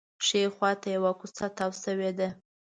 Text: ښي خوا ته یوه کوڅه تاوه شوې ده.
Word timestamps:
ښي 0.25 0.41
خوا 0.55 0.71
ته 0.81 0.87
یوه 0.95 1.11
کوڅه 1.19 1.45
تاوه 1.57 1.77
شوې 1.83 2.11
ده. 2.17 2.29